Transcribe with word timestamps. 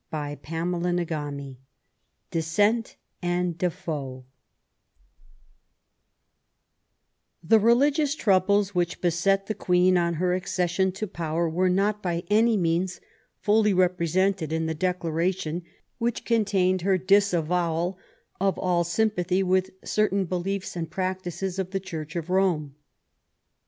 —4 0.09 0.37
CHAPTER 0.43 1.01
V 1.03 1.57
DISSENT 2.31 2.95
AND 3.21 3.55
DEFOS 3.59 4.23
The 7.43 7.59
religious 7.59 8.15
troubles 8.15 8.73
which 8.73 8.99
beset 8.99 9.45
the 9.45 9.53
Queen 9.53 9.99
on 9.99 10.15
her 10.15 10.33
accession 10.33 10.91
to 10.93 11.05
power 11.05 11.47
were 11.47 11.69
not 11.69 12.01
by 12.01 12.23
any 12.31 12.57
means 12.57 12.99
fully 13.41 13.75
represented 13.75 14.51
in 14.51 14.65
the 14.65 14.73
declaration 14.73 15.61
which 15.99 16.25
contained 16.25 16.81
her 16.81 16.97
disavowal 16.97 17.99
of 18.39 18.57
all 18.57 18.83
sympathy 18.83 19.43
with 19.43 19.69
certain 19.85 20.25
beliefs 20.25 20.75
and 20.75 20.89
practices 20.89 21.59
of 21.59 21.69
the 21.69 21.79
Church 21.79 22.15
of 22.15 22.25
Home. 22.25 22.73